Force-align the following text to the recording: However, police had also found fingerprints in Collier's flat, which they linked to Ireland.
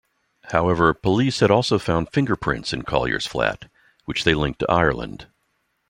However, 0.51 0.95
police 0.95 1.41
had 1.41 1.51
also 1.51 1.77
found 1.77 2.09
fingerprints 2.09 2.73
in 2.73 2.81
Collier's 2.81 3.27
flat, 3.27 3.69
which 4.05 4.23
they 4.23 4.33
linked 4.33 4.57
to 4.61 4.65
Ireland. 4.67 5.27